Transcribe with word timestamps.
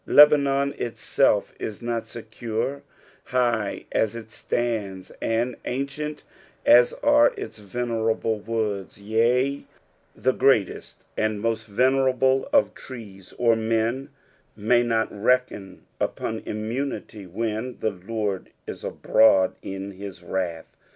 Lebanon 0.07 0.73
itself 0.79 1.53
is 1.59 1.79
not 1.79 2.07
secure, 2.07 2.81
hinh 3.25 3.85
as 3.91 4.15
it 4.15 4.29
standa, 4.29 5.11
and 5.21 5.55
ancient 5.63 6.23
as 6.65 6.91
are 7.03 7.31
its 7.37 7.59
venerable 7.59 8.39
woods: 8.39 8.95
"Tea, 8.95 9.03
the 9.03 9.03
Lord 9.03 9.27
h 9.27 9.37
eSeeth 9.37 9.63
the 9.63 9.63
eedar* 9.63 9.65
of 9.67 10.15
Lebanon." 10.15 10.23
The 10.23 10.39
greatest 10.39 11.03
and 11.17 11.39
moat 11.39 11.59
venerable 11.59 12.49
of 12.51 12.73
trcea 12.73 13.33
or 13.37 13.55
men, 13.55 14.09
may 14.55 14.81
not 14.81 15.09
reckon 15.23 15.85
upon 15.99 16.39
immunity 16.47 17.27
when 17.27 17.77
the 17.79 17.91
Lord 17.91 18.49
is 18.65 18.83
abroad 18.83 19.55
in 19.61 19.91
his 19.91 20.23
wrath. 20.23 20.75